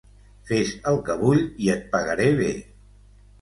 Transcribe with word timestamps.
Fes 0.51 0.71
el 0.91 0.97
que 1.09 1.15
vull, 1.19 1.43
i 1.67 1.69
et 1.75 1.85
pagaré 1.93 2.27
bé. 2.41 2.49